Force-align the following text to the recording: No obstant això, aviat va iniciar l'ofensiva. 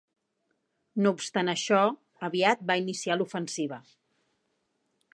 No 1.07 1.11
obstant 1.17 1.53
això, 1.53 1.83
aviat 2.31 2.65
va 2.73 2.81
iniciar 2.85 3.19
l'ofensiva. 3.21 3.83